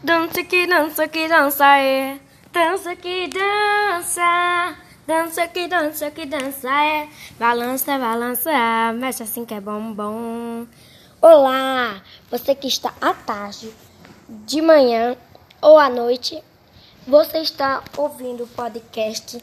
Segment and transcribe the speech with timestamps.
[0.00, 2.20] Dança que dança que dança é.
[2.52, 4.76] Dança que dança.
[5.04, 7.08] Dança que dança que dança é.
[7.36, 8.92] Balança, balança.
[8.94, 10.66] Mexe assim que é bom, bom.
[11.20, 12.00] Olá,
[12.30, 13.74] você que está à tarde,
[14.28, 15.16] de manhã
[15.60, 16.40] ou à noite,
[17.04, 19.42] você está ouvindo o podcast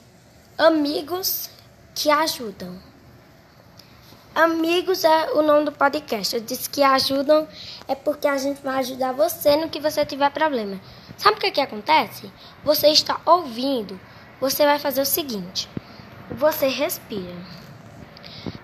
[0.57, 1.49] Amigos
[1.93, 2.94] que Ajudam.
[4.35, 6.35] Amigos é o nome do podcast.
[6.35, 7.47] Eu disse que ajudam
[7.87, 10.77] é porque a gente vai ajudar você no que você tiver problema.
[11.15, 12.29] Sabe o que, que acontece?
[12.61, 13.97] Você está ouvindo,
[14.41, 15.69] você vai fazer o seguinte:
[16.29, 17.33] você respira.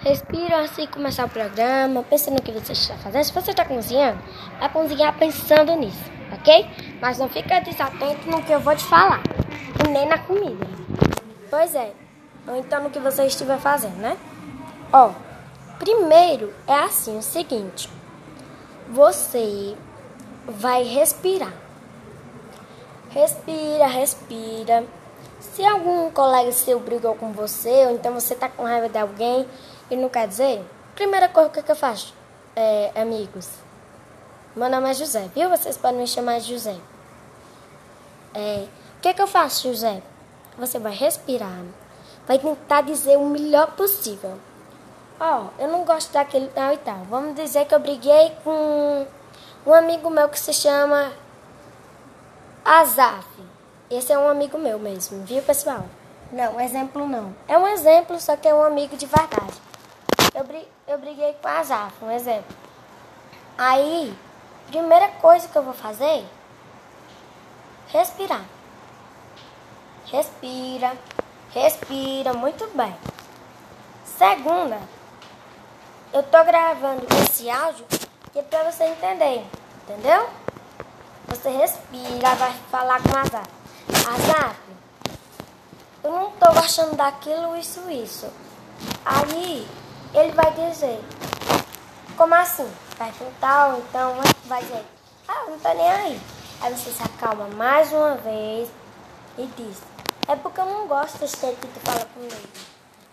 [0.02, 3.24] Respira assim começar o programa, pensa no que você está fazendo.
[3.24, 4.22] Se você está cozinhando,
[4.60, 6.70] vai cozinhar pensando nisso, ok?
[7.00, 9.24] Mas não fica desatento no que eu vou te falar,
[9.86, 10.68] e nem na comida.
[11.50, 11.94] Pois é,
[12.46, 14.18] ou então no que você estiver fazendo, né?
[14.92, 15.31] Ó.
[15.82, 17.90] Primeiro é assim, o seguinte.
[18.88, 19.76] Você
[20.46, 21.52] vai respirar.
[23.10, 24.86] Respira, respira.
[25.40, 29.48] Se algum colega seu brigou com você, ou então você tá com raiva de alguém
[29.90, 32.14] e não quer dizer, primeira coisa que, eu faço,
[32.56, 33.50] é, amigos.
[34.56, 35.50] Meu nome é José, viu?
[35.50, 36.78] Vocês podem me chamar de José.
[38.36, 38.68] É,
[38.98, 40.04] o que, que eu faço, José?
[40.60, 41.64] Você vai respirar,
[42.28, 44.38] vai tentar dizer o melhor possível.
[45.24, 47.04] Ó, oh, eu não gosto daquele tal e tal.
[47.08, 49.06] Vamos dizer que eu briguei com
[49.68, 51.14] um amigo meu que se chama
[52.66, 53.28] Azaf.
[53.88, 55.86] Esse é um amigo meu mesmo, viu, pessoal?
[56.32, 57.36] Não, exemplo não.
[57.48, 59.62] É um exemplo, só que é um amigo de verdade.
[60.34, 62.56] Eu, brig eu briguei com Azaf, um exemplo.
[63.56, 64.18] Aí,
[64.72, 66.26] primeira coisa que eu vou fazer,
[67.90, 68.44] respirar.
[70.06, 70.94] Respira,
[71.54, 72.96] respira, muito bem.
[74.04, 74.80] Segunda,
[76.14, 77.86] eu tô gravando esse áudio
[78.32, 79.46] que é pra você entender,
[79.84, 80.30] entendeu?
[81.28, 83.48] Você respira, vai falar com Azar.
[84.14, 84.56] Azar,
[86.04, 88.28] eu não tô gostando daquilo, isso, isso.
[89.06, 89.68] Aí
[90.14, 91.00] ele vai dizer,
[92.18, 92.70] como assim?
[92.98, 94.86] Vai tal, então vai dizer,
[95.28, 96.22] ah, não tô nem aí.
[96.62, 98.70] Aí você se acalma mais uma vez
[99.38, 99.78] e diz,
[100.28, 102.50] é porque eu não gosto desse jeito que tu fala comigo.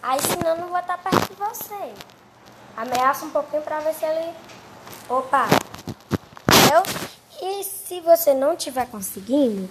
[0.02, 1.94] Aí senão eu não vou estar perto de você.
[2.78, 4.32] Ameaça um pouquinho para ver se ele.
[5.08, 5.46] Opa!
[6.46, 6.82] Entendeu?
[7.42, 9.68] E se você não estiver conseguindo,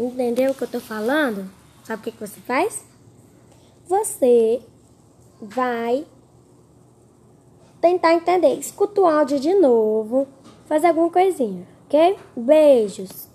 [0.00, 1.50] entendeu o que eu tô falando?
[1.84, 2.82] Sabe o que, que você faz?
[3.86, 4.62] Você
[5.38, 6.06] vai
[7.78, 8.54] tentar entender.
[8.54, 10.26] Escuta o áudio de novo,
[10.64, 12.18] fazer alguma coisinha, ok?
[12.34, 13.24] Beijos!